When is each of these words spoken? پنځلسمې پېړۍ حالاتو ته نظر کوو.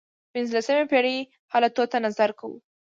پنځلسمې 0.33 0.85
پېړۍ 0.91 1.17
حالاتو 1.51 1.83
ته 1.91 1.97
نظر 2.05 2.29
کوو. 2.39 2.57